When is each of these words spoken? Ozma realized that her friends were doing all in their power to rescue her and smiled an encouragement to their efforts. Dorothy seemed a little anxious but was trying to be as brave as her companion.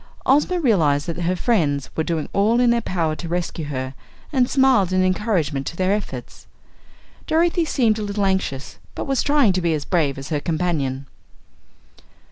Ozma 0.25 0.59
realized 0.59 1.05
that 1.05 1.19
her 1.21 1.35
friends 1.35 1.91
were 1.95 2.03
doing 2.03 2.27
all 2.33 2.59
in 2.59 2.71
their 2.71 2.81
power 2.81 3.15
to 3.15 3.27
rescue 3.29 3.65
her 3.65 3.93
and 4.33 4.49
smiled 4.49 4.91
an 4.91 5.03
encouragement 5.03 5.67
to 5.67 5.75
their 5.75 5.93
efforts. 5.93 6.47
Dorothy 7.27 7.65
seemed 7.65 7.99
a 7.99 8.03
little 8.03 8.25
anxious 8.25 8.79
but 8.95 9.05
was 9.05 9.21
trying 9.21 9.53
to 9.53 9.61
be 9.61 9.75
as 9.75 9.85
brave 9.85 10.17
as 10.17 10.29
her 10.29 10.39
companion. 10.39 11.05